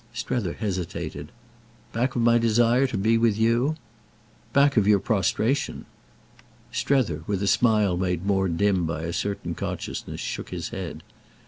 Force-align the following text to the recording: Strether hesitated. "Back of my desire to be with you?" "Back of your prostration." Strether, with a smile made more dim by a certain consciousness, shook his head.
Strether 0.15 0.53
hesitated. 0.53 1.31
"Back 1.93 2.15
of 2.15 2.23
my 2.23 2.39
desire 2.39 2.87
to 2.87 2.97
be 2.97 3.19
with 3.19 3.37
you?" 3.37 3.75
"Back 4.51 4.75
of 4.75 4.87
your 4.87 4.97
prostration." 4.97 5.85
Strether, 6.71 7.21
with 7.27 7.43
a 7.43 7.47
smile 7.47 7.95
made 7.97 8.25
more 8.25 8.47
dim 8.49 8.87
by 8.87 9.03
a 9.03 9.13
certain 9.13 9.53
consciousness, 9.53 10.19
shook 10.19 10.49
his 10.49 10.69
head. 10.69 11.03